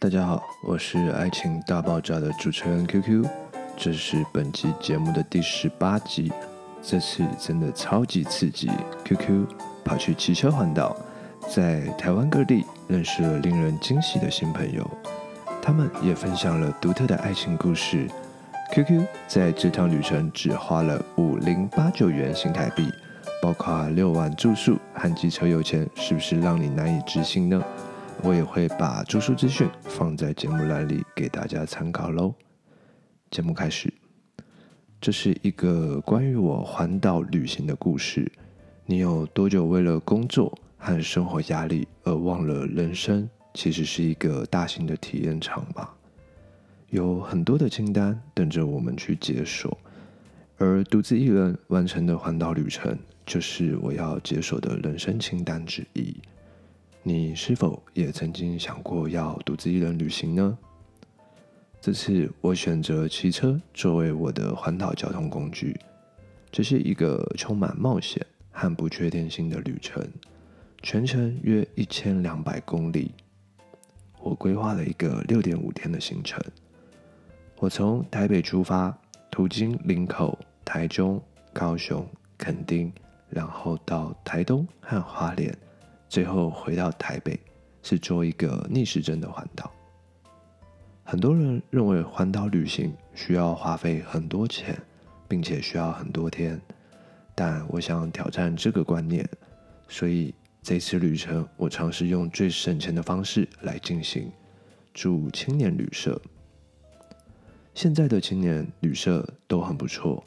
[0.00, 3.22] 大家好，我是爱情大爆炸的主持人 QQ，
[3.76, 6.32] 这是本期节目的第十八集。
[6.80, 8.70] 这次真的超级刺激
[9.04, 9.46] ，QQ
[9.84, 10.96] 跑去骑车环岛，
[11.54, 14.90] 在台湾各地认识了令人惊喜的新朋友，
[15.60, 18.08] 他们也分享了独特的爱情故事。
[18.72, 22.90] QQ 在这趟旅程只花了五零八九元新台币，
[23.42, 27.62] 包括六晚住宿和机车油钱，是不是让你难以置信呢？
[28.22, 32.34] 我也会把住宿资讯放在节目栏里给大家参考喽。
[33.30, 33.92] 节目开始，
[35.00, 38.30] 这是一个关于我环岛旅行的故事。
[38.84, 45.88] 你有多久为了工作和生活压力而忘了人生其实是一个大型的体验场吗？
[46.90, 49.78] 有很多的清单等着我们去解锁，
[50.58, 56.14] 而独自一人完成的环岛旅程就是我要解锁的人生清单之一。
[57.02, 60.58] 你是否也曾经想过要独自一人旅行呢？
[61.80, 65.74] 这次我选择骑车作为我的环岛交通工具，
[66.52, 70.06] 这是一个充满冒险和不确定性的旅程，
[70.82, 73.12] 全程约一千两百公里。
[74.20, 76.38] 我规划了一个六点五天的行程，
[77.56, 78.94] 我从台北出发，
[79.30, 81.18] 途经林口、台中、
[81.54, 82.06] 高雄、
[82.36, 82.92] 垦丁，
[83.30, 85.56] 然后到台东和花莲。
[86.10, 87.38] 最后回到台北，
[87.84, 89.72] 是做一个逆时针的环岛。
[91.04, 94.76] 很多人认为环岛旅行需要花费很多钱，
[95.28, 96.60] 并且需要很多天，
[97.32, 99.24] 但我想挑战这个观念，
[99.86, 104.32] 所以这次旅程我尝试用最省钱的方式来进行，
[104.92, 106.20] 住青年旅社。
[107.72, 110.24] 现在的青年旅社都很不错，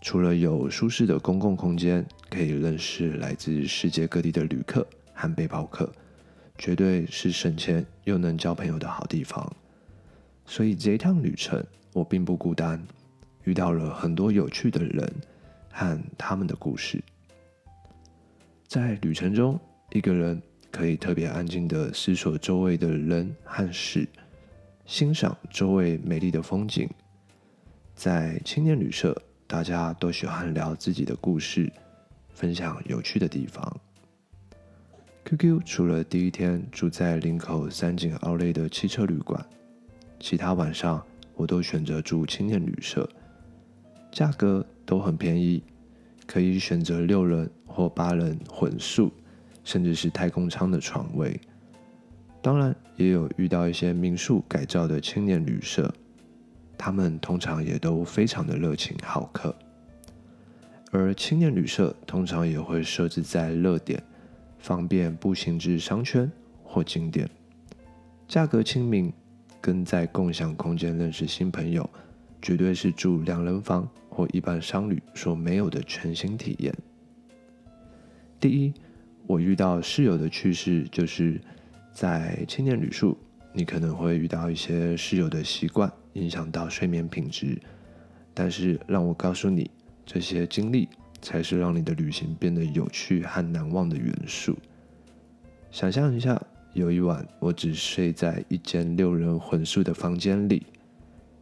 [0.00, 4.86] 除了有舒适的公共空间，可以认识来自世界各地的旅客。
[5.16, 5.90] 和背包客，
[6.58, 9.50] 绝对是省钱又能交朋友的好地方。
[10.44, 11.64] 所以这一趟旅程
[11.94, 12.80] 我并不孤单，
[13.44, 15.12] 遇到了很多有趣的人
[15.72, 17.02] 和他们的故事。
[18.68, 19.58] 在旅程中，
[19.90, 20.40] 一个人
[20.70, 24.06] 可以特别安静的思索周围的人和事，
[24.84, 26.88] 欣赏周围美丽的风景。
[27.94, 29.16] 在青年旅社，
[29.46, 31.72] 大家都喜欢聊自己的故事，
[32.34, 33.80] 分享有趣的地方。
[35.28, 39.44] QQ 除了第一天住在林口三井奥莱的汽车旅馆，
[40.20, 41.02] 其他晚上
[41.34, 43.08] 我都选择住青年旅社，
[44.12, 45.64] 价格都很便宜，
[46.28, 49.12] 可以选择六人或八人混宿，
[49.64, 51.40] 甚至是太空舱的床位。
[52.40, 55.92] 当然，也有遇到一些民宿改造的青年旅社，
[56.78, 59.52] 他们通常也都非常的热情好客。
[60.92, 64.00] 而青年旅社通常也会设置在热点。
[64.66, 66.28] 方便步行至商圈
[66.64, 67.30] 或景点，
[68.26, 69.12] 价格亲民，
[69.60, 71.88] 跟在共享空间认识新朋友，
[72.42, 76.74] 绝对是住两人房或一般商旅所没有的全新体验。
[78.40, 78.74] 第一，
[79.28, 81.40] 我遇到室友的趣事，就是
[81.92, 83.16] 在青年旅宿，
[83.52, 87.56] 你可能会遇到一些室友的习惯，影响到睡眠品质。
[88.34, 89.70] 但是让我告诉你，
[90.04, 90.88] 这些经历。
[91.26, 94.56] 才是让你的旅行变得有趣和难忘的元素。
[95.72, 96.40] 想象一下，
[96.72, 100.64] 有一晚我只睡在一间六人混宿的房间里，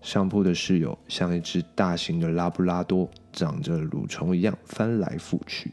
[0.00, 5.72] 上铺的室友像一只大型的拉布拉多，长着蠕虫一样翻来覆去，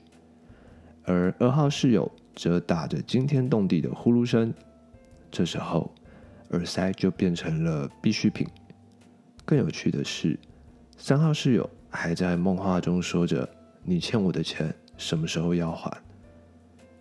[1.03, 4.51] 而二号室友则打着惊天动地的呼噜声。
[5.29, 5.93] 这时候，
[6.49, 8.47] 耳塞就变成了必需品。
[9.45, 10.39] 更有趣的是，
[10.97, 13.47] 三号室友还在梦话中说着。
[13.83, 15.91] 你欠我的钱什么时候要还？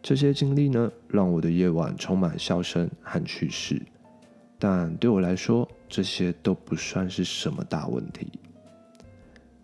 [0.00, 3.82] 这些经历呢，让我的夜晚充满笑声和趣事。
[4.58, 8.28] 但对我来说，这些都不算是什么大问题。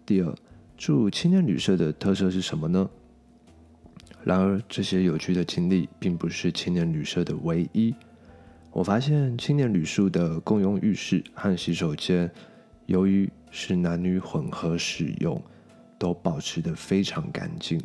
[0.05, 0.35] 第二，
[0.77, 2.91] 住青年旅社的特色是什么呢？
[4.23, 7.95] 然而，这些有趣的经历并不是青年旅社的唯一。
[8.71, 12.31] 我发现青年旅宿的共用浴室和洗手间，
[12.87, 15.41] 由于是男女混合使用。
[16.05, 17.81] 都保持得非常干净。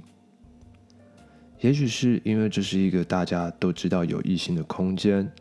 [1.61, 5.31] 也许是因为这是一个大家都知道有异性的空间，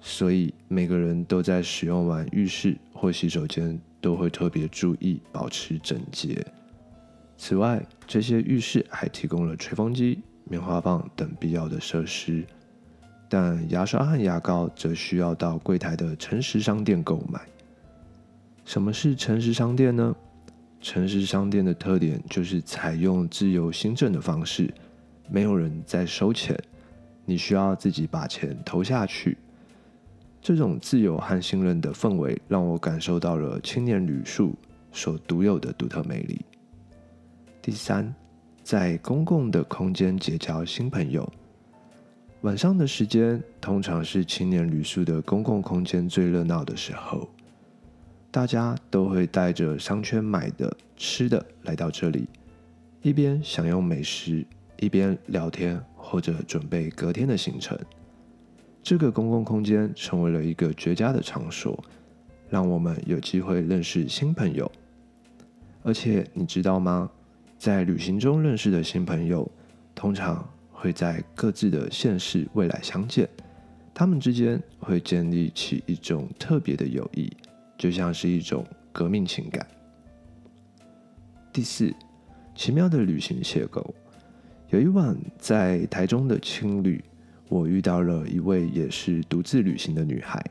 [0.00, 6.44] 所以每个人都在使用完浴室或洗手间都会特别注意保持整洁。
[7.36, 12.44] 此外，这些浴室还提供了吹风机、棉花棒等必要的设施，
[13.28, 17.40] 但牙刷和牙膏则需要到柜台的诚实商店购买。
[18.64, 20.16] 什么是诚实商店呢？
[20.86, 24.72] 诚实商店的特点就是采用自由新政的方式，
[25.28, 26.56] 没有人在收钱，
[27.24, 29.36] 你需要自己把钱投下去。
[30.40, 34.54] 这种自由和信任的氛围，让我感受到了青年旅宿
[34.92, 36.40] 所独有的独特魅力。
[37.60, 38.14] 第三，
[38.62, 41.28] 在公共的空间结交新朋友。
[42.42, 47.28] 晚上的时间通常是青年旅宿的公共空间最热闹的时候，
[48.30, 52.28] 大家都会带着商圈买的吃的来到这里，
[53.02, 54.44] 一边享用美食，
[54.78, 57.78] 一边聊天或者准备隔天的行程。
[58.82, 61.82] 这个公共空间成为了一个绝佳的场所，
[62.48, 64.70] 让我们有机会认识新朋友。
[65.82, 67.10] 而且你知道吗？
[67.58, 69.50] 在旅行中认识的新朋友，
[69.94, 73.26] 通常会在各自的县市未来相见，
[73.94, 77.32] 他们之间会建立起一种特别的友谊，
[77.76, 79.66] 就像是一种革命情感。
[81.52, 81.94] 第四，
[82.54, 83.84] 奇妙的旅行邂逅。
[84.70, 87.02] 有一晚在台中的青旅。
[87.48, 90.44] 我遇到了一位也是独自旅行的女孩，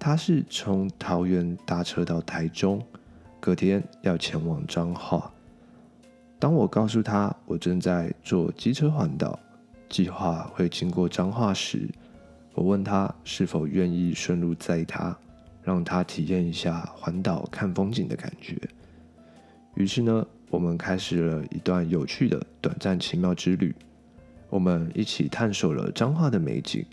[0.00, 2.84] 她是从桃园搭车到台中，
[3.38, 5.32] 隔天要前往彰化。
[6.40, 9.38] 当我告诉她我正在做机车环岛，
[9.88, 11.88] 计划会经过彰化时，
[12.54, 15.16] 我问她是否愿意顺路载她，
[15.62, 18.56] 让他体验一下环岛看风景的感觉。
[19.74, 23.74] 于是呢，我们开始了一段有趣的短暂奇妙之旅。
[24.50, 26.84] 我们一起探索了彰化的美景，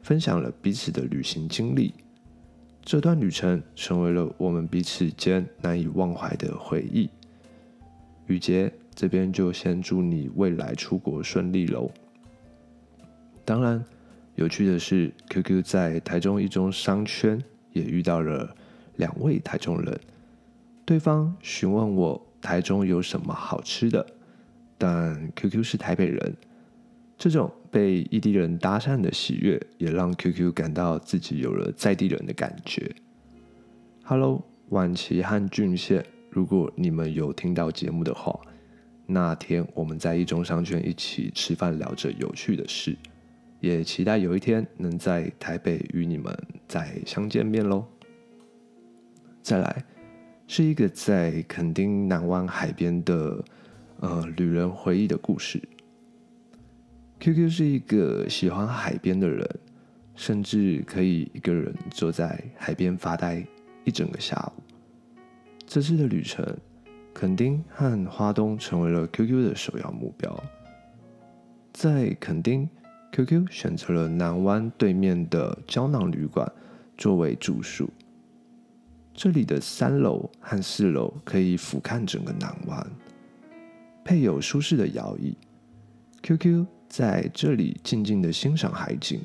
[0.00, 1.92] 分享了彼此的旅行经历。
[2.82, 7.10] 这段旅程成为了我们彼此间难以忘怀的回忆。
[8.26, 11.90] 雨杰，这边就先祝你未来出国顺利喽。
[13.44, 13.84] 当然，
[14.36, 17.38] 有趣的是，QQ 在台中一中商圈
[17.74, 18.56] 也遇到了
[18.96, 20.00] 两位台中人。
[20.86, 24.06] 对方询问我台中有什么好吃的，
[24.78, 26.34] 但 QQ 是台北人。
[27.16, 32.94] 这种被异地人搭讪的喜悦，也让 QQ 感到自己有了在地人的感觉。
[34.02, 38.38] Hello，晚琪和俊宪，如果你们有听到节目的话，
[39.06, 42.96] 那天我们在一中商圈一起吃饭，聊着有趣的事，
[43.60, 46.36] 也期待有一天能在台北与你们
[46.74, 47.86] 再相见面喽。
[49.44, 49.84] 再来，
[50.48, 53.44] 是一个在垦丁南湾海边的
[54.00, 55.62] 呃旅人回忆的故事。
[57.20, 59.48] QQ 是一个喜欢海边的人，
[60.16, 63.46] 甚至可以一个人坐在海边发呆
[63.84, 64.62] 一整个下午。
[65.64, 66.44] 这次的旅程，
[67.14, 70.42] 垦丁和花东成为了 QQ 的首要目标。
[71.72, 72.68] 在垦丁
[73.14, 76.50] ，QQ 选择了南湾对面的胶囊旅馆
[76.98, 77.88] 作为住宿。
[79.14, 82.84] 这里的三楼和四楼可以俯瞰整个南湾，
[84.04, 85.36] 配有舒适的摇椅。
[86.24, 89.20] QQ 在这里静静的欣赏海景。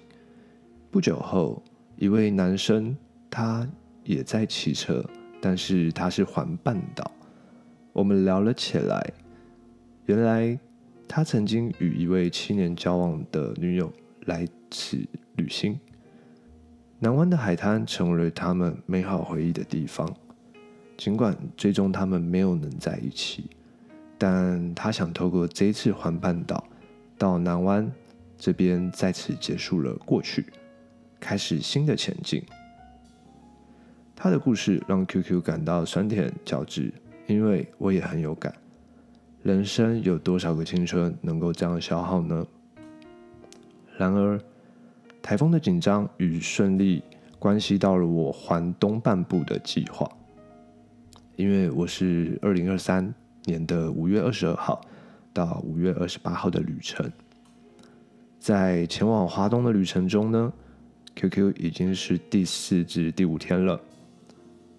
[0.92, 1.64] 不久后，
[1.96, 2.96] 一位男生
[3.28, 3.68] 他
[4.04, 5.04] 也在骑车，
[5.42, 7.12] 但是他是环半岛。
[7.92, 9.12] 我们聊了起来，
[10.06, 10.60] 原来
[11.12, 13.92] 他曾经与一位七年交往的女友
[14.26, 14.96] 来此
[15.38, 15.78] 旅行。
[17.00, 20.08] 南湾的海滩成为了他们美好回忆的地方。
[20.96, 23.50] 尽管最终他们没有能在一起，
[24.20, 26.64] 但他想透过这一次环半岛。
[27.18, 27.92] 到南湾
[28.38, 30.46] 这边，再次结束了过去，
[31.20, 32.44] 开始新的前进。
[34.16, 36.94] 他的故事让 QQ 感到酸甜交织，
[37.26, 38.54] 因为我也很有感。
[39.44, 42.46] 人生有多少个青春能够这样消耗呢？
[43.98, 44.40] 然而，
[45.22, 47.04] 台风的紧张与顺利
[47.38, 50.10] 关系到了我环东半部的计划，
[51.36, 53.14] 因为我是二零二三
[53.46, 54.82] 年的五月二十二号。
[55.32, 57.10] 到五月二十八号的旅程，
[58.40, 60.52] 在前往华东的旅程中呢
[61.16, 63.80] ，QQ 已经是第四至第五天了。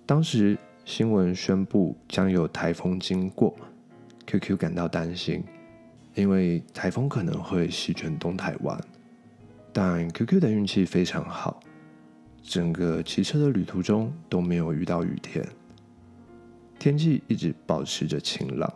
[0.05, 3.55] 当时新闻宣布将有台风经过
[4.31, 5.43] ，QQ 感到担心，
[6.15, 8.81] 因为台风可能会席卷东台湾。
[9.73, 11.61] 但 QQ 的运气非常好，
[12.43, 15.45] 整个骑车的旅途中都没有遇到雨天，
[16.79, 18.73] 天气一直保持着晴朗。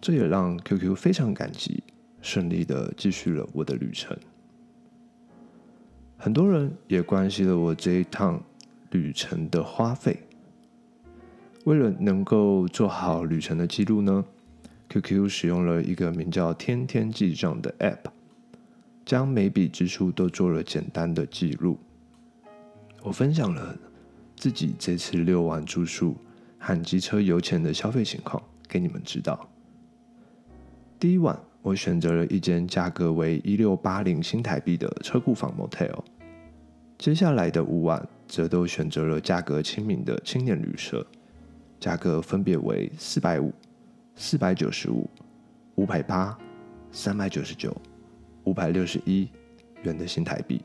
[0.00, 1.82] 这也让 QQ 非常感激，
[2.20, 4.16] 顺利的继续了我的旅程。
[6.16, 8.40] 很多人也关心了我这一趟
[8.90, 10.16] 旅程的花费。
[11.64, 14.24] 为了能够做好旅程的记录呢
[14.88, 18.10] ，QQ 使用了一个名叫“天天记账”的 App，
[19.06, 21.78] 将每笔支出都做了简单的记录。
[23.02, 23.78] 我分享了
[24.36, 26.16] 自己这次遛完住宿
[26.58, 29.48] 和机车油钱的消费情况给你们知道。
[30.98, 36.00] 第一晚，我选择了一间价格为一六八零新台币的车库房 motel，
[36.98, 41.06] 接下来的五晚则都选择了价格亲民的青年旅社，
[41.82, 43.52] 价格分别为四百五、
[44.14, 45.10] 四百九十五、
[45.74, 46.38] 五百八、
[46.92, 47.76] 三百九十九、
[48.44, 49.28] 五百六十一
[49.82, 50.62] 元的新台币。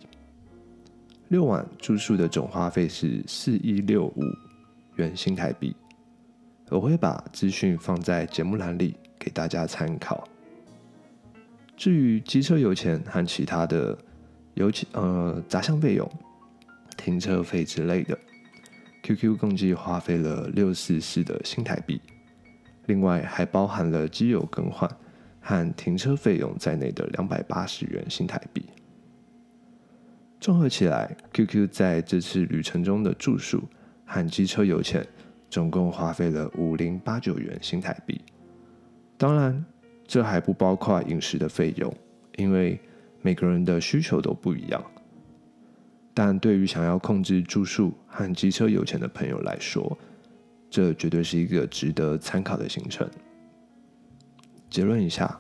[1.30, 4.22] 六晚住宿的总花费是四一六五
[4.98, 5.76] 元新台币。
[6.70, 10.24] 我会把资讯放在节目栏里给大家参考。
[11.76, 13.98] 至于机车油钱和其他的
[14.54, 16.08] 油钱呃杂项费用、
[16.96, 18.16] 停车费之类的
[19.04, 22.02] ，QQ 共计花费了六四四的新台币，
[22.86, 24.90] 另外还包含了机油更换
[25.42, 28.66] 和停车费用在内的两百八十元新台币。
[30.40, 33.64] 综合起来，QQ 在这次旅程中的住宿
[34.06, 35.06] 和机车油钱。
[35.50, 38.20] 总共花费了五零八九元新台币，
[39.18, 39.66] 当然
[40.06, 41.92] 这还不包括饮食的费用，
[42.36, 42.78] 因为
[43.22, 44.84] 每个人的需求都不一样。
[46.20, 49.96] 但对于想要控制住宿和机车油钱的朋友来说，
[50.68, 53.08] 这绝对是一个值得参考的行程。
[54.68, 55.40] 结论一下，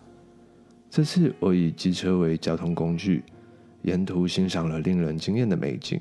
[0.88, 3.24] 这次我以机车为交通工具，
[3.82, 6.00] 沿途欣赏了令人惊艳的美景。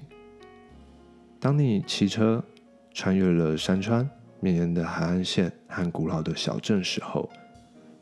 [1.40, 2.44] 当你骑车，
[2.92, 4.06] 穿越了山川、
[4.40, 7.30] 绵延的海岸线和古老的小镇时候，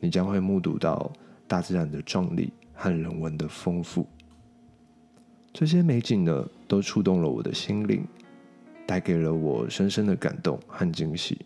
[0.01, 1.09] 你将会目睹到
[1.47, 4.05] 大自然的壮丽和人文的丰富。
[5.53, 8.05] 这些美景呢，都触动了我的心灵，
[8.85, 11.39] 带给了我深深的感动和惊喜。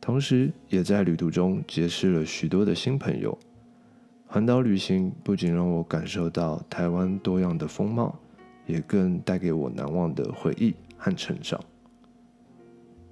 [0.00, 3.38] 同时，也在旅途中结识了许多的新朋友。
[4.26, 8.18] 环岛旅行不仅让我感受到台湾多样的风貌，
[8.64, 11.60] 也更带给我难忘的回忆和成长。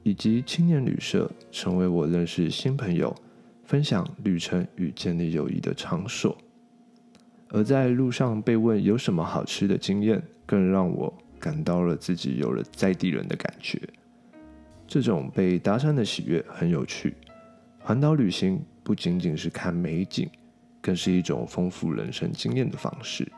[0.05, 3.15] 以及青年旅社成为我认识新朋友、
[3.65, 6.39] 分享旅程与建立友谊的场所。
[7.51, 13.79] 而在路上被问有什么好吃的经验，更让我感到了自己有了在地人的感觉。
[14.87, 17.15] 这种被搭讪的喜悦很有趣。
[17.79, 20.31] 环岛旅行不仅仅是看美景，
[20.81, 23.31] 更是一种丰富人生经验的方式。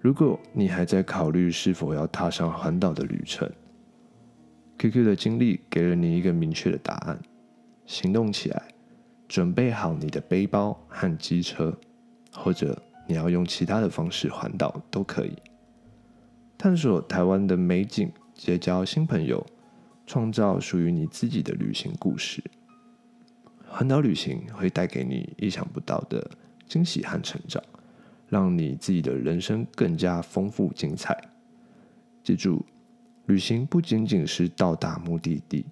[0.00, 3.48] 如果你还在考虑是否要踏上环岛的旅程
[4.78, 7.16] ，QQ 的经历给了你一个明确的答案：
[7.86, 8.62] 行动起来，
[9.28, 11.76] 准备好你的背包和机车，
[12.32, 15.36] 或者你要用其他的方式环岛都可以。
[16.58, 19.46] 探索台湾的美景，结交新朋友，
[20.06, 22.42] 创造属于你自己的旅行故事。
[23.68, 26.30] 环岛旅行会带给你意想不到的
[26.68, 27.62] 惊喜和成长，
[28.28, 31.16] 让你自己的人生更加丰富精彩。
[32.22, 32.64] 记住。
[33.26, 35.66] 旅行不仅仅是到达目的地，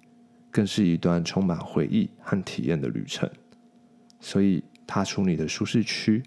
[0.51, 3.31] 更是一段充满回忆和体验的旅程。
[4.19, 6.21] 所以，踏出你的舒适区，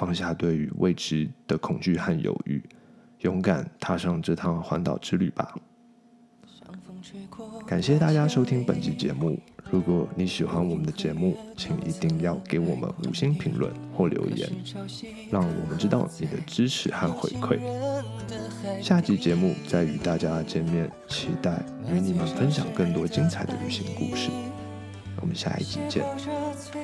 [0.00, 2.62] 放下对于未知的恐惧和犹豫，
[3.18, 5.54] 勇敢踏上这趟环岛之旅吧。
[7.66, 9.38] 感谢大家收听本期节目。
[9.70, 14.48] 如果你喜欢我们的节目，请一定要给我们五星评论或留言，
[15.30, 17.60] 让我们知道你的支持和回馈。
[18.80, 24.30] 下集节目再与大家见面，期待与你们分享更多精彩的旅行故事。
[25.20, 26.79] 我们下一集见。